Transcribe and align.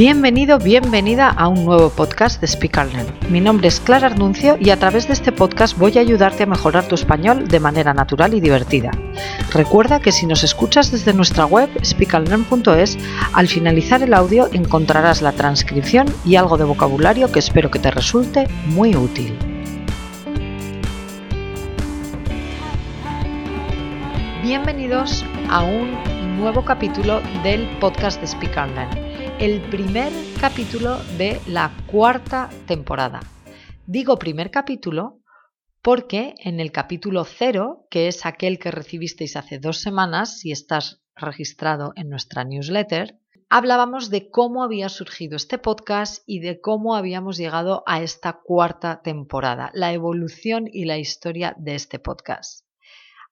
Bienvenido, 0.00 0.58
bienvenida 0.58 1.28
a 1.28 1.46
un 1.48 1.66
nuevo 1.66 1.90
podcast 1.90 2.40
de 2.40 2.46
Speak 2.46 2.74
Learn. 2.74 3.06
Mi 3.28 3.38
nombre 3.38 3.68
es 3.68 3.80
Clara 3.80 4.06
Arnuncio 4.06 4.56
y 4.58 4.70
a 4.70 4.78
través 4.78 5.06
de 5.06 5.12
este 5.12 5.30
podcast 5.30 5.76
voy 5.76 5.98
a 5.98 6.00
ayudarte 6.00 6.44
a 6.44 6.46
mejorar 6.46 6.88
tu 6.88 6.94
español 6.94 7.48
de 7.48 7.60
manera 7.60 7.92
natural 7.92 8.32
y 8.32 8.40
divertida. 8.40 8.92
Recuerda 9.52 10.00
que 10.00 10.10
si 10.10 10.24
nos 10.24 10.42
escuchas 10.42 10.90
desde 10.90 11.12
nuestra 11.12 11.44
web 11.44 11.68
speakallearn.es, 11.84 12.96
al 13.34 13.46
finalizar 13.46 14.02
el 14.02 14.14
audio 14.14 14.48
encontrarás 14.54 15.20
la 15.20 15.32
transcripción 15.32 16.06
y 16.24 16.36
algo 16.36 16.56
de 16.56 16.64
vocabulario 16.64 17.30
que 17.30 17.40
espero 17.40 17.70
que 17.70 17.78
te 17.78 17.90
resulte 17.90 18.48
muy 18.68 18.96
útil. 18.96 19.36
Bienvenidos 24.42 25.26
a 25.50 25.62
un 25.62 26.38
nuevo 26.38 26.64
capítulo 26.64 27.20
del 27.42 27.68
podcast 27.80 28.18
de 28.22 28.28
Speak 28.28 28.56
Learn 28.56 29.09
el 29.40 29.62
primer 29.70 30.12
capítulo 30.38 30.98
de 31.16 31.40
la 31.46 31.74
cuarta 31.86 32.50
temporada. 32.66 33.20
Digo 33.86 34.18
primer 34.18 34.50
capítulo 34.50 35.22
porque 35.80 36.34
en 36.40 36.60
el 36.60 36.72
capítulo 36.72 37.24
cero, 37.24 37.86
que 37.88 38.08
es 38.08 38.26
aquel 38.26 38.58
que 38.58 38.70
recibisteis 38.70 39.36
hace 39.36 39.58
dos 39.58 39.80
semanas, 39.80 40.40
si 40.40 40.52
estás 40.52 41.00
registrado 41.16 41.94
en 41.96 42.10
nuestra 42.10 42.44
newsletter, 42.44 43.18
hablábamos 43.48 44.10
de 44.10 44.28
cómo 44.28 44.62
había 44.62 44.90
surgido 44.90 45.36
este 45.36 45.56
podcast 45.56 46.22
y 46.26 46.40
de 46.40 46.60
cómo 46.60 46.94
habíamos 46.94 47.38
llegado 47.38 47.82
a 47.86 48.02
esta 48.02 48.42
cuarta 48.44 49.00
temporada, 49.00 49.70
la 49.72 49.94
evolución 49.94 50.68
y 50.70 50.84
la 50.84 50.98
historia 50.98 51.56
de 51.58 51.76
este 51.76 51.98
podcast. 51.98 52.66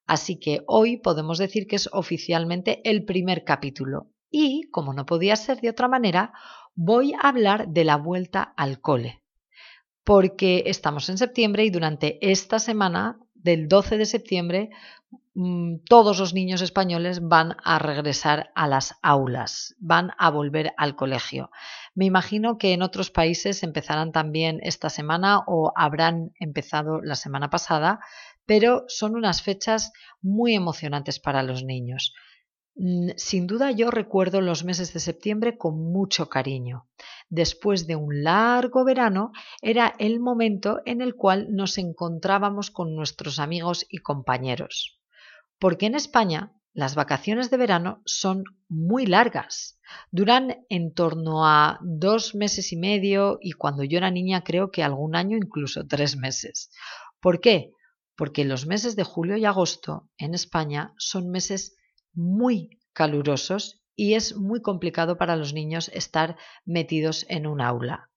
Así 0.06 0.40
que 0.40 0.62
hoy 0.68 0.96
podemos 0.96 1.36
decir 1.36 1.66
que 1.66 1.76
es 1.76 1.86
oficialmente 1.92 2.80
el 2.88 3.04
primer 3.04 3.44
capítulo 3.44 4.08
y, 4.30 4.68
como 4.70 4.92
no 4.92 5.06
podía 5.06 5.36
ser 5.36 5.60
de 5.60 5.70
otra 5.70 5.88
manera, 5.88 6.32
voy 6.74 7.14
a 7.14 7.28
hablar 7.28 7.68
de 7.68 7.84
la 7.84 7.96
vuelta 7.96 8.54
al 8.56 8.80
cole. 8.80 9.22
Porque 10.04 10.64
estamos 10.66 11.08
en 11.08 11.18
septiembre 11.18 11.64
y 11.64 11.70
durante 11.70 12.18
esta 12.30 12.58
semana, 12.58 13.18
del 13.34 13.68
12 13.68 13.98
de 13.98 14.06
septiembre, 14.06 14.70
mm, 15.34 15.78
todos 15.88 16.18
los 16.18 16.34
niños 16.34 16.60
españoles 16.62 17.20
van 17.20 17.56
a 17.62 17.78
regresar 17.78 18.50
a 18.54 18.66
las 18.66 18.94
aulas, 19.02 19.74
van 19.78 20.12
a 20.18 20.30
volver 20.30 20.72
al 20.76 20.96
colegio. 20.96 21.50
Me 21.94 22.04
imagino 22.04 22.58
que 22.58 22.72
en 22.72 22.82
otros 22.82 23.10
países 23.10 23.62
empezarán 23.62 24.12
también 24.12 24.60
esta 24.62 24.90
semana 24.90 25.40
o 25.46 25.72
habrán 25.76 26.32
empezado 26.40 27.00
la 27.02 27.14
semana 27.14 27.50
pasada, 27.50 28.00
pero 28.46 28.84
son 28.88 29.14
unas 29.14 29.42
fechas 29.42 29.92
muy 30.22 30.54
emocionantes 30.54 31.20
para 31.20 31.42
los 31.42 31.64
niños. 31.64 32.14
Sin 33.16 33.48
duda 33.48 33.72
yo 33.72 33.90
recuerdo 33.90 34.40
los 34.40 34.64
meses 34.64 34.92
de 34.92 35.00
septiembre 35.00 35.58
con 35.58 35.90
mucho 35.90 36.28
cariño. 36.28 36.86
Después 37.28 37.88
de 37.88 37.96
un 37.96 38.22
largo 38.22 38.84
verano 38.84 39.32
era 39.60 39.96
el 39.98 40.20
momento 40.20 40.80
en 40.84 41.02
el 41.02 41.16
cual 41.16 41.48
nos 41.50 41.76
encontrábamos 41.76 42.70
con 42.70 42.94
nuestros 42.94 43.40
amigos 43.40 43.84
y 43.88 43.98
compañeros. 43.98 45.00
Porque 45.58 45.86
en 45.86 45.96
España 45.96 46.52
las 46.72 46.94
vacaciones 46.94 47.50
de 47.50 47.56
verano 47.56 48.00
son 48.04 48.44
muy 48.68 49.06
largas. 49.06 49.80
Duran 50.12 50.64
en 50.68 50.94
torno 50.94 51.44
a 51.44 51.80
dos 51.82 52.36
meses 52.36 52.72
y 52.72 52.76
medio 52.76 53.38
y 53.40 53.52
cuando 53.52 53.82
yo 53.82 53.98
era 53.98 54.12
niña 54.12 54.44
creo 54.44 54.70
que 54.70 54.84
algún 54.84 55.16
año 55.16 55.36
incluso 55.36 55.84
tres 55.88 56.16
meses. 56.16 56.70
¿Por 57.20 57.40
qué? 57.40 57.72
Porque 58.16 58.44
los 58.44 58.66
meses 58.66 58.94
de 58.94 59.02
julio 59.02 59.36
y 59.36 59.44
agosto 59.46 60.08
en 60.16 60.34
España 60.34 60.94
son 60.96 61.28
meses 61.30 61.74
muy 62.12 62.80
calurosos 62.92 63.82
y 63.94 64.14
es 64.14 64.36
muy 64.36 64.62
complicado 64.62 65.18
para 65.18 65.36
los 65.36 65.52
niños 65.52 65.90
estar 65.94 66.36
metidos 66.64 67.26
en 67.28 67.46
un 67.46 67.60
aula. 67.60 68.10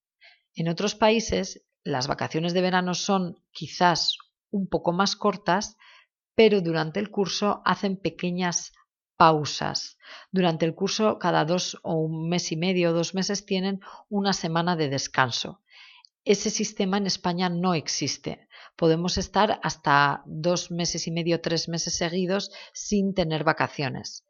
En 0.53 0.67
otros 0.67 0.95
países 0.95 1.65
las 1.83 2.07
vacaciones 2.07 2.53
de 2.53 2.61
verano 2.61 2.93
son 2.93 3.39
quizás 3.51 4.17
un 4.51 4.67
poco 4.67 4.91
más 4.91 5.15
cortas, 5.15 5.77
pero 6.35 6.61
durante 6.61 6.99
el 6.99 7.09
curso 7.09 7.61
hacen 7.65 7.97
pequeñas 7.97 8.73
pausas. 9.17 9.97
Durante 10.31 10.65
el 10.65 10.75
curso, 10.75 11.19
cada 11.19 11.45
dos 11.45 11.79
o 11.83 11.93
un 11.95 12.29
mes 12.29 12.51
y 12.51 12.57
medio 12.57 12.89
o 12.89 12.93
dos 12.93 13.13
meses 13.13 13.45
tienen 13.45 13.79
una 14.09 14.33
semana 14.33 14.75
de 14.75 14.89
descanso. 14.89 15.61
Ese 16.23 16.51
sistema 16.51 16.97
en 16.97 17.07
España 17.07 17.49
no 17.49 17.73
existe. 17.73 18.47
Podemos 18.75 19.17
estar 19.17 19.59
hasta 19.63 20.21
dos 20.25 20.69
meses 20.69 21.07
y 21.07 21.11
medio, 21.11 21.41
tres 21.41 21.67
meses 21.67 21.95
seguidos 21.95 22.51
sin 22.73 23.13
tener 23.13 23.43
vacaciones. 23.43 24.27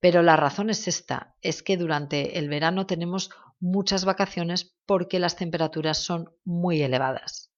Pero 0.00 0.22
la 0.22 0.36
razón 0.36 0.70
es 0.70 0.86
esta, 0.86 1.34
es 1.40 1.62
que 1.62 1.76
durante 1.76 2.38
el 2.38 2.48
verano 2.48 2.86
tenemos 2.86 3.30
muchas 3.58 4.04
vacaciones 4.04 4.76
porque 4.86 5.18
las 5.18 5.36
temperaturas 5.36 5.98
son 5.98 6.30
muy 6.44 6.82
elevadas. 6.82 7.52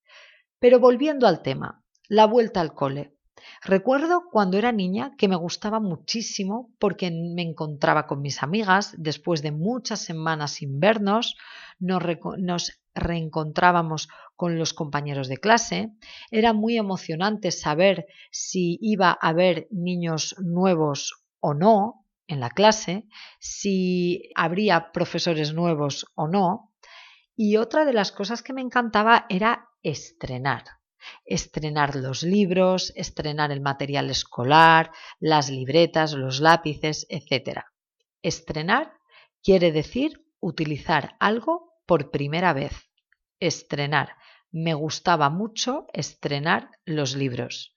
Pero 0.59 0.79
volviendo 0.79 1.27
al 1.27 1.43
tema, 1.43 1.85
la 2.09 2.27
vuelta 2.27 2.61
al 2.61 2.75
cole. 2.75 3.17
Recuerdo 3.63 4.25
cuando 4.31 4.59
era 4.59 4.73
niña 4.73 5.13
que 5.17 5.29
me 5.29 5.37
gustaba 5.37 5.81
muchísimo 5.81 6.71
porque 6.79 7.11
me 7.11 7.43
encontraba 7.43 8.07
con 8.07 8.21
mis 8.21 8.43
amigas 8.43 8.95
después 8.99 9.43
de 9.43 9.53
muchas 9.53 10.01
semanas 10.01 10.53
sin 10.53 10.81
vernos, 10.81 11.37
nos, 11.79 12.03
reencontrábamos 12.95 14.09
con 14.37 14.59
los 14.59 14.75
compañeros 14.75 15.29
de 15.29 15.39
clase. 15.39 15.93
Era 16.31 16.53
muy 16.53 16.77
emocionante 16.77 17.51
saber 17.51 18.07
si 18.31 18.79
iba 18.81 19.11
a 19.11 19.29
haber 19.29 19.69
niños 19.71 20.37
nuevos 20.39 21.25
o 21.41 21.55
no 21.55 22.07
en 22.27 22.41
la 22.41 22.51
clase, 22.51 23.07
si 23.41 24.31
habría 24.35 24.93
profesores 24.93 25.55
nuevos 25.55 26.07
o 26.15 26.29
no. 26.29 26.73
Y 27.35 27.57
otra 27.57 27.85
de 27.85 27.93
las 27.93 28.13
cosas 28.13 28.43
que 28.43 28.53
me 28.53 28.61
encantaba 28.61 29.27
era 29.29 29.69
estrenar. 29.83 30.65
Estrenar 31.25 31.97
los 31.97 32.23
libros, 32.23 32.93
estrenar 32.97 33.51
el 33.53 33.61
material 33.61 34.11
escolar, 34.11 34.91
las 35.21 35.51
libretas, 35.51 36.13
los 36.13 36.41
lápices, 36.41 37.07
etc. 37.09 37.61
Estrenar 38.23 38.93
quiere 39.43 39.73
decir 39.73 40.25
utilizar 40.41 41.17
algo 41.21 41.75
por 41.87 42.11
primera 42.11 42.53
vez. 42.53 42.91
Estrenar. 43.41 44.17
Me 44.51 44.75
gustaba 44.75 45.31
mucho 45.31 45.87
estrenar 45.93 46.71
los 46.85 47.17
libros. 47.17 47.77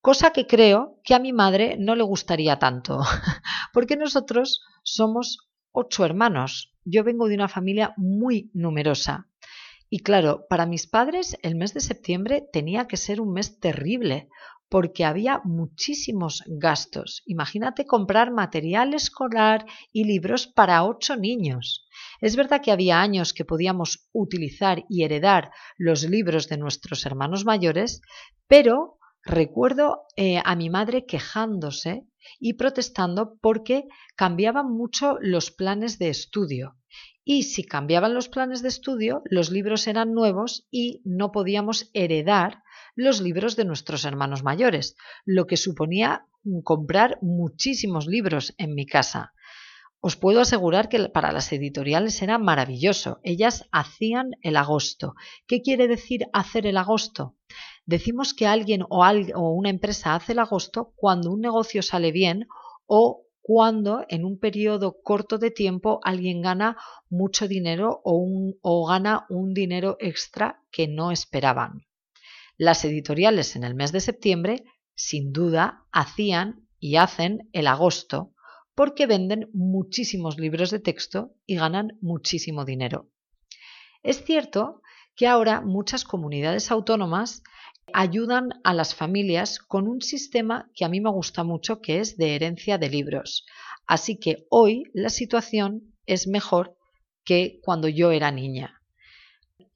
Cosa 0.00 0.32
que 0.32 0.48
creo 0.48 1.00
que 1.04 1.14
a 1.14 1.20
mi 1.20 1.32
madre 1.32 1.76
no 1.78 1.94
le 1.94 2.02
gustaría 2.02 2.58
tanto, 2.58 3.00
porque 3.72 3.96
nosotros 3.96 4.60
somos 4.82 5.48
ocho 5.70 6.04
hermanos. 6.04 6.74
Yo 6.84 7.04
vengo 7.04 7.28
de 7.28 7.36
una 7.36 7.48
familia 7.48 7.94
muy 7.96 8.50
numerosa. 8.52 9.28
Y 9.94 9.98
claro, 9.98 10.46
para 10.48 10.64
mis 10.64 10.86
padres 10.86 11.36
el 11.42 11.54
mes 11.54 11.74
de 11.74 11.80
septiembre 11.80 12.48
tenía 12.50 12.88
que 12.88 12.96
ser 12.96 13.20
un 13.20 13.34
mes 13.34 13.60
terrible, 13.60 14.30
porque 14.70 15.04
había 15.04 15.42
muchísimos 15.44 16.42
gastos. 16.46 17.22
Imagínate 17.26 17.84
comprar 17.84 18.32
material 18.32 18.94
escolar 18.94 19.66
y 19.92 20.04
libros 20.04 20.46
para 20.46 20.82
ocho 20.84 21.16
niños. 21.16 21.86
Es 22.22 22.36
verdad 22.36 22.62
que 22.62 22.72
había 22.72 23.02
años 23.02 23.34
que 23.34 23.44
podíamos 23.44 24.08
utilizar 24.14 24.82
y 24.88 25.04
heredar 25.04 25.50
los 25.76 26.04
libros 26.04 26.48
de 26.48 26.56
nuestros 26.56 27.04
hermanos 27.04 27.44
mayores, 27.44 28.00
pero 28.46 28.96
recuerdo 29.22 30.04
eh, 30.16 30.40
a 30.42 30.56
mi 30.56 30.70
madre 30.70 31.04
quejándose 31.04 32.06
y 32.40 32.54
protestando 32.54 33.36
porque 33.42 33.84
cambiaban 34.16 34.72
mucho 34.72 35.18
los 35.20 35.50
planes 35.50 35.98
de 35.98 36.08
estudio. 36.08 36.78
Y 37.24 37.44
si 37.44 37.64
cambiaban 37.64 38.14
los 38.14 38.28
planes 38.28 38.62
de 38.62 38.68
estudio, 38.68 39.22
los 39.26 39.50
libros 39.50 39.86
eran 39.86 40.12
nuevos 40.12 40.66
y 40.70 41.00
no 41.04 41.30
podíamos 41.30 41.90
heredar 41.94 42.62
los 42.96 43.20
libros 43.20 43.56
de 43.56 43.64
nuestros 43.64 44.04
hermanos 44.04 44.42
mayores, 44.42 44.96
lo 45.24 45.46
que 45.46 45.56
suponía 45.56 46.26
comprar 46.64 47.18
muchísimos 47.22 48.06
libros 48.06 48.54
en 48.58 48.74
mi 48.74 48.86
casa. 48.86 49.32
Os 50.00 50.16
puedo 50.16 50.40
asegurar 50.40 50.88
que 50.88 51.08
para 51.10 51.30
las 51.30 51.52
editoriales 51.52 52.20
era 52.22 52.36
maravilloso. 52.36 53.20
Ellas 53.22 53.68
hacían 53.70 54.32
el 54.42 54.56
agosto. 54.56 55.14
¿Qué 55.46 55.62
quiere 55.62 55.86
decir 55.86 56.26
hacer 56.32 56.66
el 56.66 56.76
agosto? 56.76 57.36
Decimos 57.86 58.34
que 58.34 58.48
alguien 58.48 58.82
o, 58.88 59.00
una 59.52 59.70
empresa 59.70 60.16
hace 60.16 60.32
el 60.32 60.40
agosto 60.40 60.92
cuando 60.96 61.30
un 61.30 61.40
negocio 61.40 61.82
sale 61.82 62.10
bien 62.10 62.48
o 62.86 63.21
cuando 63.42 64.06
en 64.08 64.24
un 64.24 64.38
periodo 64.38 65.02
corto 65.02 65.36
de 65.36 65.50
tiempo 65.50 66.00
alguien 66.04 66.40
gana 66.40 66.76
mucho 67.10 67.48
dinero 67.48 68.00
o, 68.04 68.54
o 68.62 68.86
gana 68.86 69.26
un 69.28 69.52
dinero 69.52 69.96
extra 70.00 70.62
que 70.70 70.86
no 70.86 71.10
esperaban. 71.10 71.84
Las 72.56 72.84
editoriales 72.84 73.56
en 73.56 73.64
el 73.64 73.74
mes 73.74 73.90
de 73.90 74.00
septiembre, 74.00 74.64
sin 74.94 75.32
duda, 75.32 75.84
hacían 75.90 76.68
y 76.78 76.96
hacen 76.96 77.48
el 77.52 77.66
agosto 77.66 78.32
porque 78.74 79.06
venden 79.06 79.50
muchísimos 79.52 80.38
libros 80.38 80.70
de 80.70 80.78
texto 80.78 81.34
y 81.44 81.56
ganan 81.56 81.98
muchísimo 82.00 82.64
dinero. 82.64 83.10
Es 84.02 84.24
cierto 84.24 84.82
que 85.14 85.26
ahora 85.26 85.60
muchas 85.60 86.04
comunidades 86.04 86.70
autónomas 86.70 87.42
ayudan 87.92 88.50
a 88.64 88.74
las 88.74 88.94
familias 88.94 89.58
con 89.58 89.88
un 89.88 90.00
sistema 90.00 90.70
que 90.74 90.84
a 90.84 90.88
mí 90.88 91.00
me 91.00 91.10
gusta 91.10 91.44
mucho, 91.44 91.80
que 91.80 92.00
es 92.00 92.16
de 92.16 92.34
herencia 92.34 92.78
de 92.78 92.88
libros. 92.88 93.44
Así 93.86 94.18
que 94.18 94.46
hoy 94.50 94.84
la 94.94 95.10
situación 95.10 95.94
es 96.06 96.26
mejor 96.26 96.76
que 97.24 97.60
cuando 97.62 97.88
yo 97.88 98.10
era 98.10 98.30
niña. 98.30 98.80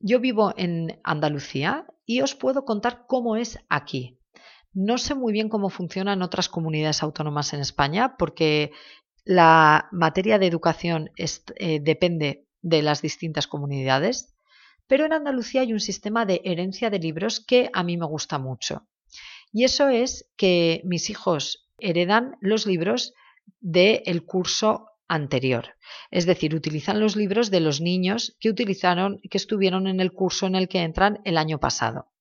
Yo 0.01 0.21
vivo 0.21 0.53
en 0.57 1.01
Andalucía 1.05 1.87
y 2.05 2.21
os 2.21 2.35
puedo 2.35 2.65
contar 2.65 3.05
cómo 3.07 3.37
es 3.37 3.59
aquí. 3.69 4.19
No 4.73 4.99
sé 4.99 5.15
muy 5.15 5.33
bien 5.33 5.49
cómo 5.49 5.71
funciona 5.71 6.13
en 6.13 6.23
otras 6.23 6.49
comunidades 6.49 7.03
autónomas 7.03 7.53
en 7.55 7.61
España 7.61 8.17
porque 8.19 8.73
la 9.25 9.89
materia 9.91 10.39
de 10.39 10.47
educación 10.47 11.11
eh, 11.17 11.81
depende 11.81 12.47
de 12.63 12.83
las 12.83 13.03
distintas 13.03 13.47
comunidades, 13.47 14.36
pero 14.87 15.05
en 15.05 15.13
Andalucía 15.13 15.63
hay 15.63 15.73
un 15.73 15.81
sistema 15.81 16.27
de 16.27 16.41
herencia 16.45 16.91
de 16.91 16.99
libros 16.99 17.41
que 17.41 17.71
a 17.73 17.83
mí 17.83 17.97
me 17.97 18.07
gusta 18.07 18.39
mucho. 18.39 18.87
Y 19.53 19.65
eso 19.65 19.89
es 19.89 20.31
que 20.37 20.83
mis 20.85 21.11
hijos 21.11 21.69
heredan 21.79 22.37
los 22.41 22.67
libros 22.67 23.15
del 23.61 24.25
curso 24.25 24.89
anterior. 25.09 25.77
Es 26.11 26.27
decir, 26.27 26.55
utilizan 26.55 27.01
los 27.01 27.17
libros 27.17 27.51
de 27.51 27.61
los 27.61 27.81
niños 27.81 28.37
que 28.41 28.51
utilizaron 28.51 29.21
que 29.31 29.39
estuvieron 29.39 29.87
en 29.87 30.01
el 30.01 30.13
curso 30.13 30.47
en 30.47 30.57
el 30.57 30.69
que 30.69 30.81
entran 30.83 31.21
el 31.25 31.39
año 31.39 31.59
pasado. 31.59 32.13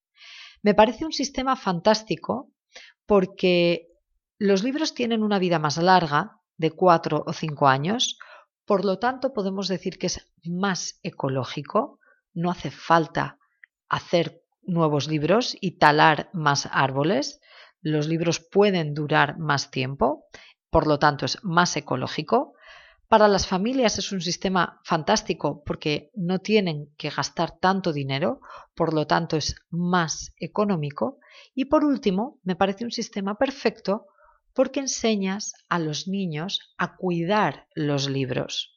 Me 0.61 0.73
parece 0.73 1.05
un 1.05 1.11
sistema 1.11 1.55
fantástico 1.55 2.51
porque 3.05 3.87
los 4.37 4.63
libros 4.63 4.93
tienen 4.93 5.23
una 5.23 5.39
vida 5.39 5.59
más 5.59 5.77
larga, 5.77 6.41
de 6.57 6.71
cuatro 6.71 7.23
o 7.27 7.33
cinco 7.33 7.67
años, 7.67 8.17
por 8.65 8.85
lo 8.85 8.97
tanto 8.97 9.33
podemos 9.33 9.67
decir 9.67 9.97
que 9.97 10.07
es 10.07 10.31
más 10.43 10.99
ecológico, 11.03 11.99
no 12.35 12.51
hace 12.51 12.69
falta 12.69 13.39
hacer 13.89 14.43
nuevos 14.61 15.07
libros 15.07 15.57
y 15.59 15.77
talar 15.77 16.29
más 16.33 16.67
árboles, 16.71 17.41
los 17.81 18.07
libros 18.07 18.39
pueden 18.39 18.93
durar 18.93 19.37
más 19.37 19.71
tiempo, 19.71 20.25
por 20.69 20.87
lo 20.87 20.99
tanto 20.99 21.25
es 21.25 21.43
más 21.43 21.77
ecológico. 21.77 22.53
Para 23.07 23.27
las 23.27 23.45
familias 23.45 23.99
es 23.99 24.11
un 24.11 24.21
sistema 24.21 24.81
fantástico 24.83 25.63
porque 25.63 26.09
no 26.15 26.39
tienen 26.39 26.93
que 26.97 27.11
gastar 27.11 27.59
tanto 27.59 27.93
dinero, 27.93 28.41
por 28.73 28.93
lo 28.93 29.05
tanto 29.05 29.37
es 29.37 29.55
más 29.69 30.33
económico. 30.37 31.19
Y 31.53 31.65
por 31.65 31.85
último, 31.85 32.39
me 32.43 32.55
parece 32.55 32.83
un 32.83 32.91
sistema 32.91 33.35
perfecto 33.35 34.07
porque 34.53 34.79
enseñas 34.79 35.53
a 35.69 35.77
los 35.79 36.07
niños 36.07 36.73
a 36.77 36.95
cuidar 36.95 37.67
los 37.75 38.09
libros. 38.09 38.74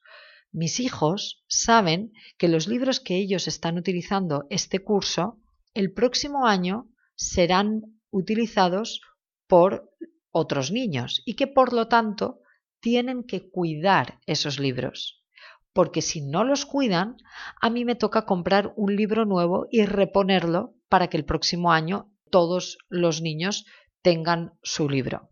Mis 0.50 0.80
hijos 0.80 1.44
saben 1.46 2.12
que 2.38 2.48
los 2.48 2.68
libros 2.68 3.00
que 3.00 3.16
ellos 3.16 3.48
están 3.48 3.76
utilizando 3.76 4.46
este 4.50 4.80
curso, 4.80 5.38
el 5.74 5.92
próximo 5.92 6.46
año 6.46 6.88
serán 7.14 8.00
utilizados 8.10 9.00
por 9.46 9.90
otros 10.30 10.70
niños 10.70 11.22
y 11.26 11.34
que 11.34 11.46
por 11.46 11.72
lo 11.72 11.88
tanto 11.88 12.40
tienen 12.80 13.24
que 13.24 13.50
cuidar 13.50 14.20
esos 14.26 14.58
libros. 14.58 15.24
Porque 15.72 16.02
si 16.02 16.22
no 16.22 16.44
los 16.44 16.64
cuidan, 16.64 17.16
a 17.60 17.70
mí 17.70 17.84
me 17.84 17.94
toca 17.94 18.24
comprar 18.24 18.72
un 18.76 18.96
libro 18.96 19.24
nuevo 19.26 19.66
y 19.70 19.84
reponerlo 19.84 20.74
para 20.88 21.08
que 21.08 21.16
el 21.16 21.24
próximo 21.24 21.72
año 21.72 22.10
todos 22.30 22.78
los 22.88 23.20
niños 23.20 23.66
tengan 24.02 24.54
su 24.62 24.88
libro. 24.88 25.30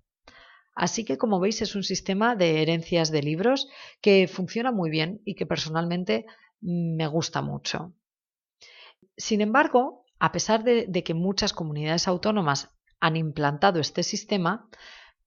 Así 0.76 1.06
que, 1.06 1.16
como 1.16 1.40
veis, 1.40 1.62
es 1.62 1.74
un 1.74 1.82
sistema 1.82 2.36
de 2.36 2.60
herencias 2.60 3.10
de 3.10 3.22
libros 3.22 3.66
que 4.02 4.28
funciona 4.28 4.70
muy 4.70 4.90
bien 4.90 5.22
y 5.24 5.34
que 5.34 5.46
personalmente 5.46 6.26
me 6.60 7.06
gusta 7.06 7.40
mucho. 7.40 7.94
Sin 9.16 9.40
embargo, 9.40 10.04
a 10.18 10.32
pesar 10.32 10.64
de, 10.64 11.02
que 11.02 11.14
muchas 11.14 11.54
comunidades 11.54 12.06
autónomas 12.06 12.76
han 13.00 13.16
implantado 13.16 13.80
este 13.80 14.02
sistema, 14.02 14.68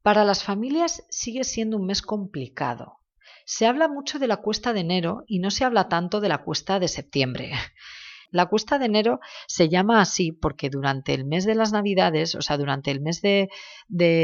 para 0.03 0.23
las 0.23 0.43
familias 0.43 1.03
sigue 1.09 1.43
siendo 1.43 1.77
un 1.77 1.87
mes 1.87 2.03
complicado. 2.03 2.99
Se 3.45 3.65
habla 3.65 3.87
mucho 3.87 4.19
de 4.19 4.27
la 4.27 4.37
cuesta 4.37 4.71
de 4.71 4.81
enero 4.81 5.23
y 5.25 5.39
no 5.39 5.49
se 5.49 5.65
habla 5.65 5.89
tanto 5.89 6.21
de 6.21 6.29
la 6.29 6.43
cuesta 6.43 6.79
de 6.79 6.87
septiembre. 6.87 7.53
La 8.31 8.45
cuesta 8.45 8.77
de 8.77 8.85
enero 8.85 9.19
se 9.47 9.69
llama 9.69 10.01
así 10.01 10.31
porque 10.31 10.69
durante 10.69 11.13
el 11.13 11.25
mes 11.25 11.45
de 11.45 11.55
las 11.55 11.71
Navidades, 11.71 12.35
o 12.35 12.41
sea, 12.41 12.57
durante 12.57 12.91
el 12.91 13.01
mes 13.01 13.21
de, 13.21 13.49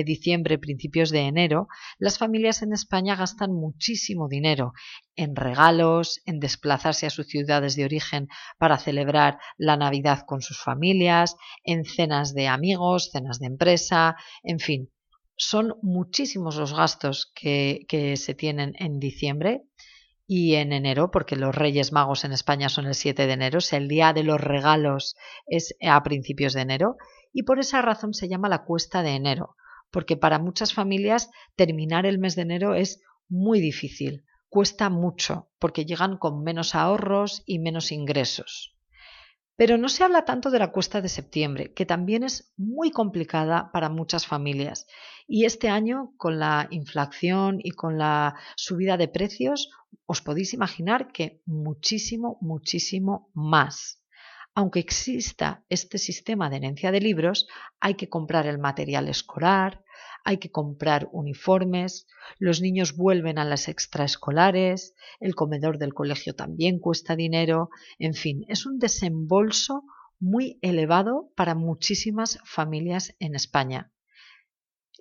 diciembre, 0.05 0.59
principios 0.59 1.09
de 1.09 1.21
enero, 1.21 1.67
las 1.97 2.19
familias 2.19 2.61
en 2.61 2.73
España 2.73 3.15
gastan 3.15 3.51
muchísimo 3.53 4.27
dinero 4.27 4.73
en 5.15 5.35
regalos, 5.35 6.21
en 6.25 6.39
desplazarse 6.39 7.07
a 7.07 7.09
sus 7.09 7.27
ciudades 7.27 7.75
de 7.75 7.85
origen 7.85 8.27
para 8.59 8.77
celebrar 8.77 9.39
la 9.57 9.75
Navidad 9.75 10.25
con 10.27 10.41
sus 10.41 10.61
familias, 10.61 11.35
en 11.63 11.83
cenas 11.83 12.35
de 12.35 12.47
amigos, 12.47 13.09
cenas 13.11 13.39
de 13.39 13.47
empresa, 13.47 14.15
en 14.43 14.59
fin. 14.59 14.91
Son 15.37 15.75
muchísimos 15.81 16.55
los 16.55 16.73
gastos 16.73 17.31
que 17.33 18.13
se 18.17 18.33
tienen 18.35 18.73
en 18.79 18.99
diciembre 18.99 19.63
y 20.27 20.55
en 20.55 20.73
enero, 20.73 21.11
porque 21.11 21.35
los 21.35 21.53
Reyes 21.53 21.91
Magos 21.91 22.23
en 22.23 22.31
España 22.31 22.69
son 22.69 22.87
el 22.87 22.95
7 22.95 23.27
de 23.27 23.33
enero, 23.33 23.59
o 23.59 23.75
el 23.75 23.87
día 23.87 24.13
de 24.13 24.23
los 24.23 24.41
regalos 24.41 25.15
es 25.45 25.75
a 25.87 26.01
principios 26.03 26.53
de 26.53 26.61
enero, 26.61 26.97
y 27.31 27.43
por 27.43 27.59
esa 27.59 27.81
razón 27.81 28.13
se 28.13 28.27
llama 28.27 28.49
la 28.49 28.63
cuesta 28.63 29.03
de 29.03 29.11
enero, 29.11 29.55
porque 29.91 30.17
para 30.17 30.39
muchas 30.39 30.73
familias 30.73 31.29
terminar 31.55 32.05
el 32.05 32.17
mes 32.17 32.35
de 32.35 32.43
enero 32.43 32.75
es 32.75 33.01
muy 33.27 33.59
difícil, 33.59 34.23
cuesta 34.49 34.89
mucho, 34.89 35.49
porque 35.59 35.85
llegan 35.85 36.17
con 36.17 36.43
menos 36.43 36.75
ahorros 36.75 37.43
y 37.45 37.59
menos 37.59 37.91
ingresos. 37.91 38.75
Pero 39.57 39.77
no 39.77 39.87
se 39.87 40.03
habla 40.03 40.25
tanto 40.25 40.49
de 40.49 40.59
la 40.59 40.71
cuesta 40.71 41.01
de 41.01 41.07
septiembre, 41.07 41.73
que 41.73 41.85
también 41.85 42.23
es 42.23 42.53
muy 42.57 42.91
complicada 42.91 43.71
para 43.71 43.89
muchas 43.89 44.27
familias. 44.27 44.85
Y 45.27 45.45
este 45.45 45.69
año, 45.69 46.13
con 46.17 46.39
la 46.39 46.67
inflación 46.71 47.59
y 47.63 47.71
con 47.71 47.97
la 47.97 48.35
subida 48.57 48.97
de 48.97 49.07
precios, 49.07 49.69
os 50.05 50.21
podéis 50.21 50.53
imaginar 50.53 51.11
que 51.11 51.41
muchísimo, 51.45 52.37
muchísimo 52.41 53.29
más. 53.33 54.01
Aunque 54.53 54.79
exista 54.79 55.65
este 55.69 55.97
sistema 55.97 56.49
de 56.49 56.57
herencia 56.57 56.91
de 56.91 57.01
libros, 57.01 57.47
hay 57.79 57.95
que 57.95 58.09
comprar 58.09 58.47
el 58.47 58.57
material 58.57 59.09
escolar, 59.09 59.83
hay 60.23 60.37
que 60.37 60.49
comprar 60.49 61.09
uniformes, 61.11 62.07
los 62.39 62.61
niños 62.61 62.95
vuelven 62.95 63.37
a 63.37 63.45
las 63.45 63.67
extraescolares, 63.67 64.95
el 65.19 65.35
comedor 65.35 65.77
del 65.77 65.93
colegio 65.93 66.35
también 66.35 66.79
cuesta 66.79 67.15
dinero, 67.15 67.69
en 67.99 68.13
fin, 68.13 68.45
es 68.47 68.65
un 68.65 68.79
desembolso 68.79 69.83
muy 70.19 70.57
elevado 70.61 71.31
para 71.35 71.53
muchísimas 71.53 72.39
familias 72.45 73.15
en 73.19 73.35
España. 73.35 73.91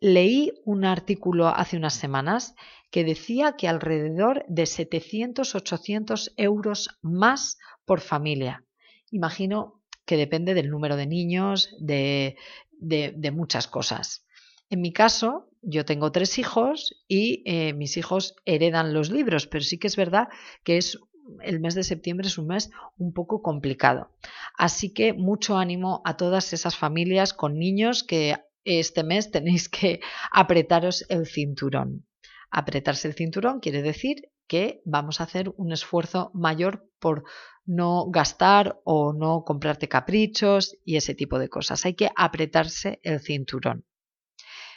Leí 0.04 0.52
un 0.66 0.84
artículo 0.84 1.48
hace 1.48 1.78
unas 1.78 1.94
semanas 1.94 2.54
que 2.90 3.04
decía 3.04 3.56
que 3.56 3.68
alrededor 3.68 4.44
de 4.48 4.64
700-800 4.64 6.34
euros 6.36 6.98
más 7.00 7.56
por 7.86 8.02
familia. 8.02 8.66
Imagino 9.10 9.80
que 10.04 10.18
depende 10.18 10.52
del 10.52 10.68
número 10.68 10.96
de 10.96 11.06
niños, 11.06 11.74
de, 11.78 12.36
de 12.78 13.30
muchas 13.30 13.66
cosas. 13.66 14.26
En 14.68 14.82
mi 14.82 14.92
caso, 14.92 15.48
yo 15.62 15.86
tengo 15.86 16.12
tres 16.12 16.38
hijos 16.38 17.02
y 17.08 17.42
eh, 17.46 17.72
mis 17.72 17.96
hijos 17.96 18.36
heredan 18.44 18.92
los 18.92 19.10
libros, 19.10 19.46
pero 19.46 19.64
sí 19.64 19.78
que 19.78 19.86
es 19.86 19.96
verdad 19.96 20.28
que 20.64 20.76
es 20.76 20.98
el 21.42 21.60
mes 21.60 21.74
de 21.74 21.82
septiembre 21.82 22.26
es 22.26 22.36
un 22.36 22.48
mes 22.48 22.70
un 22.98 23.14
poco 23.14 23.40
complicado. 23.40 24.10
Así 24.58 24.92
que 24.92 25.14
mucho 25.14 25.56
ánimo 25.56 26.02
a 26.04 26.18
todas 26.18 26.52
esas 26.52 26.76
familias 26.76 27.32
con 27.32 27.58
niños 27.58 28.04
que 28.04 28.36
este 28.64 29.04
mes 29.04 29.30
tenéis 29.30 29.68
que 29.68 30.00
apretaros 30.30 31.04
el 31.08 31.26
cinturón. 31.26 32.06
Apretarse 32.50 33.08
el 33.08 33.14
cinturón 33.14 33.60
quiere 33.60 33.82
decir 33.82 34.30
que 34.46 34.82
vamos 34.84 35.20
a 35.20 35.24
hacer 35.24 35.52
un 35.56 35.72
esfuerzo 35.72 36.30
mayor 36.34 36.88
por 36.98 37.24
no 37.66 38.10
gastar 38.10 38.80
o 38.84 39.12
no 39.12 39.42
comprarte 39.44 39.88
caprichos 39.88 40.76
y 40.84 40.96
ese 40.96 41.14
tipo 41.14 41.38
de 41.38 41.48
cosas. 41.48 41.84
Hay 41.84 41.94
que 41.94 42.10
apretarse 42.14 43.00
el 43.02 43.20
cinturón. 43.20 43.86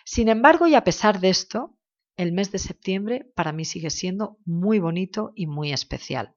Sin 0.06 0.30
embargo, 0.30 0.68
y 0.68 0.76
a 0.76 0.84
pesar 0.84 1.20
de 1.20 1.30
esto, 1.30 1.78
el 2.16 2.32
mes 2.32 2.52
de 2.52 2.60
septiembre 2.60 3.32
para 3.36 3.52
mí 3.52 3.66
sigue 3.66 3.90
siendo 3.90 4.38
muy 4.46 4.80
bonito 4.80 5.34
y 5.36 5.48
muy 5.48 5.72
especial. 5.72 6.34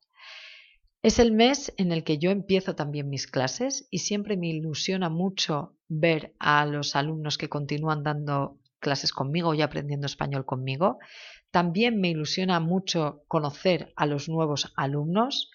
Es 1.02 1.18
el 1.18 1.32
mes 1.32 1.72
en 1.78 1.92
el 1.92 2.04
que 2.04 2.18
yo 2.18 2.30
empiezo 2.30 2.74
también 2.74 3.08
mis 3.08 3.26
clases 3.26 3.88
y 3.90 4.00
siempre 4.00 4.36
me 4.36 4.48
ilusiona 4.48 5.08
mucho 5.08 5.74
ver 5.88 6.34
a 6.38 6.66
los 6.66 6.94
alumnos 6.94 7.38
que 7.38 7.48
continúan 7.48 8.02
dando 8.02 8.58
clases 8.80 9.10
conmigo 9.14 9.54
y 9.54 9.62
aprendiendo 9.62 10.04
español 10.04 10.44
conmigo. 10.44 10.98
También 11.50 12.02
me 12.02 12.10
ilusiona 12.10 12.60
mucho 12.60 13.22
conocer 13.28 13.94
a 13.96 14.04
los 14.04 14.28
nuevos 14.28 14.74
alumnos. 14.76 15.50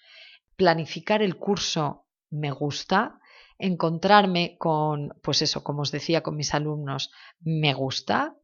Planificar 0.56 1.22
el 1.22 1.36
curso 1.36 2.06
me 2.28 2.50
gusta 2.50 3.20
encontrarme 3.56 4.56
con, 4.58 5.14
pues 5.22 5.42
eso, 5.42 5.62
como 5.62 5.82
os 5.82 5.92
decía, 5.92 6.24
con 6.24 6.34
mis 6.34 6.54
alumnos, 6.54 7.12
me 7.38 7.72
gusta. 7.72 8.34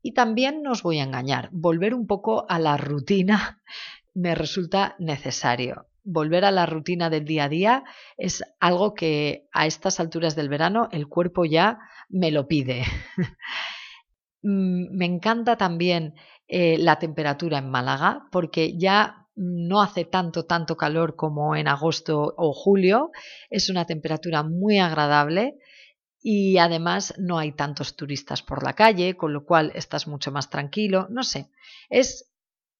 Y 0.00 0.14
también 0.14 0.62
no 0.62 0.70
os 0.70 0.84
voy 0.84 1.00
a 1.00 1.04
engañar, 1.04 1.48
volver 1.50 1.92
un 1.92 2.06
poco 2.06 2.46
a 2.48 2.60
la 2.60 2.76
rutina 2.76 3.60
me 4.14 4.36
resulta 4.36 4.94
necesario. 5.00 5.88
Volver 6.04 6.44
a 6.44 6.50
la 6.50 6.66
rutina 6.66 7.10
del 7.10 7.24
día 7.24 7.44
a 7.44 7.48
día 7.48 7.84
es 8.16 8.42
algo 8.60 8.94
que 8.94 9.48
a 9.52 9.66
estas 9.66 10.00
alturas 10.00 10.34
del 10.34 10.48
verano 10.48 10.88
el 10.92 11.08
cuerpo 11.08 11.44
ya 11.44 11.78
me 12.08 12.30
lo 12.30 12.46
pide. 12.48 12.84
Mm, 14.44 14.96
me 14.96 15.04
encanta 15.04 15.56
también 15.56 16.14
eh, 16.48 16.76
la 16.76 16.98
temperatura 16.98 17.58
en 17.58 17.70
Málaga 17.70 18.26
porque 18.32 18.76
ya 18.76 19.28
no 19.34 19.80
hace 19.80 20.04
tanto, 20.04 20.44
tanto 20.44 20.76
calor 20.76 21.16
como 21.16 21.56
en 21.56 21.68
agosto 21.68 22.34
o 22.36 22.52
julio, 22.52 23.10
es 23.50 23.70
una 23.70 23.86
temperatura 23.86 24.42
muy 24.42 24.78
agradable 24.78 25.58
y 26.20 26.58
además 26.58 27.14
no 27.18 27.38
hay 27.38 27.52
tantos 27.52 27.96
turistas 27.96 28.42
por 28.42 28.62
la 28.62 28.74
calle, 28.74 29.16
con 29.16 29.32
lo 29.32 29.44
cual 29.44 29.72
estás 29.74 30.06
mucho 30.06 30.30
más 30.30 30.50
tranquilo, 30.50 31.06
no 31.10 31.22
sé, 31.22 31.48
es, 31.88 32.31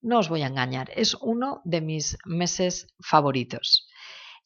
no 0.03 0.19
os 0.19 0.29
voy 0.29 0.43
a 0.43 0.49
engañar, 0.49 0.91
es 0.95 1.15
uno 1.15 1.63
de 1.65 1.81
mis 1.81 2.19
meses 2.25 2.95
favoritos. 3.01 3.89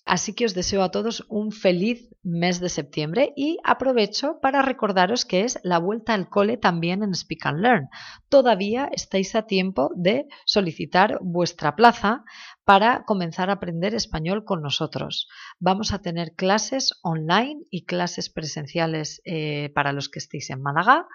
Así 0.08 0.34
que 0.34 0.46
os 0.46 0.54
deseo 0.54 0.84
a 0.84 0.92
todos 0.92 1.26
un 1.28 1.50
feliz 1.50 2.08
mes 2.22 2.60
de 2.60 2.68
septiembre 2.68 3.32
y 3.34 3.58
aprovecho 3.64 4.38
para 4.40 4.62
recordaros 4.62 5.24
que 5.24 5.42
es 5.42 5.58
la 5.64 5.78
vuelta 5.80 6.14
al 6.14 6.28
cole 6.28 6.56
también 6.56 7.02
en 7.02 7.12
Speak 7.12 7.44
and 7.44 7.58
Learn. 7.58 7.88
Todavía 8.28 8.88
estáis 8.92 9.34
a 9.34 9.48
tiempo 9.48 9.90
de 9.96 10.28
solicitar 10.44 11.18
vuestra 11.22 11.74
plaza 11.74 12.22
para 12.64 13.02
comenzar 13.04 13.50
a 13.50 13.54
aprender 13.54 13.94
español 13.94 14.44
con 14.44 14.62
nosotros. 14.62 15.28
Vamos 15.58 15.92
a 15.92 15.98
tener 15.98 16.34
clases 16.34 16.92
online 17.02 17.64
y 17.68 17.84
clases 17.84 18.30
presenciales 18.30 19.20
eh, 19.24 19.72
para 19.74 19.92
los 19.92 20.08
que 20.08 20.20
estéis 20.20 20.50
en 20.50 20.62
Málaga 20.62 21.08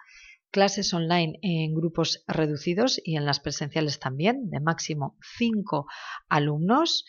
clases 0.51 0.93
online 0.93 1.39
en 1.41 1.74
grupos 1.74 2.24
reducidos 2.27 3.01
y 3.03 3.15
en 3.15 3.25
las 3.25 3.39
presenciales 3.39 4.00
también, 4.00 4.50
de 4.50 4.60
máximo 4.60 5.17
5 5.38 5.88
alumnos. 6.29 7.05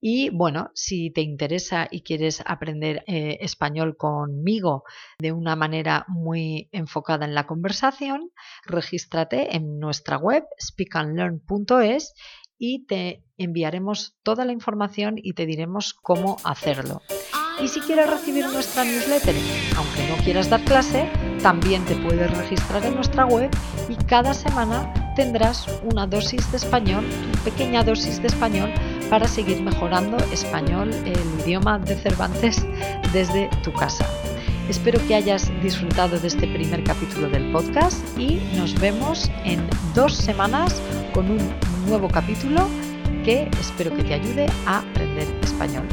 Y 0.00 0.28
bueno, 0.30 0.70
si 0.74 1.10
te 1.10 1.22
interesa 1.22 1.88
y 1.90 2.02
quieres 2.02 2.42
aprender 2.44 3.02
eh, 3.06 3.38
español 3.40 3.96
conmigo 3.96 4.84
de 5.18 5.32
una 5.32 5.56
manera 5.56 6.04
muy 6.08 6.68
enfocada 6.72 7.24
en 7.24 7.34
la 7.34 7.46
conversación, 7.46 8.30
regístrate 8.64 9.56
en 9.56 9.78
nuestra 9.78 10.18
web 10.18 10.44
speakandlearn.es 10.60 12.14
y 12.58 12.86
te 12.86 13.24
enviaremos 13.38 14.16
toda 14.22 14.44
la 14.44 14.52
información 14.52 15.16
y 15.16 15.32
te 15.32 15.46
diremos 15.46 15.94
cómo 15.94 16.36
hacerlo. 16.44 17.02
Y 17.62 17.68
si 17.68 17.80
quieres 17.80 18.10
recibir 18.10 18.44
nuestra 18.46 18.84
newsletter, 18.84 19.34
aunque 19.76 20.08
no 20.08 20.22
quieras 20.22 20.50
dar 20.50 20.62
clase, 20.62 21.08
también 21.42 21.84
te 21.84 21.94
puedes 21.96 22.30
registrar 22.36 22.84
en 22.84 22.94
nuestra 22.94 23.26
web 23.26 23.50
y 23.88 23.94
cada 24.04 24.34
semana 24.34 24.92
tendrás 25.14 25.66
una 25.84 26.06
dosis 26.06 26.50
de 26.50 26.58
español, 26.58 27.04
una 27.04 27.42
pequeña 27.44 27.82
dosis 27.82 28.20
de 28.20 28.28
español 28.28 28.72
para 29.08 29.26
seguir 29.28 29.62
mejorando 29.62 30.16
español, 30.32 30.90
el 31.04 31.40
idioma 31.40 31.78
de 31.78 31.96
Cervantes, 31.96 32.66
desde 33.12 33.48
tu 33.62 33.72
casa. 33.72 34.06
Espero 34.68 34.98
que 35.06 35.14
hayas 35.14 35.50
disfrutado 35.62 36.18
de 36.18 36.26
este 36.26 36.46
primer 36.48 36.82
capítulo 36.82 37.28
del 37.28 37.52
podcast 37.52 38.02
y 38.18 38.40
nos 38.56 38.74
vemos 38.80 39.30
en 39.44 39.64
dos 39.94 40.14
semanas 40.14 40.82
con 41.14 41.30
un 41.30 41.38
nuevo 41.86 42.08
capítulo 42.08 42.66
que 43.24 43.48
espero 43.60 43.94
que 43.94 44.02
te 44.02 44.14
ayude 44.14 44.46
a 44.66 44.78
aprender 44.78 45.26
español. 45.42 45.86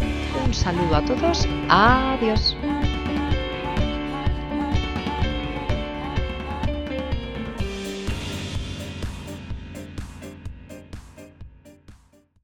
Un 0.46 0.54
saludo 0.54 0.96
a 0.96 1.06
todos, 1.06 1.48
adiós. 1.70 2.56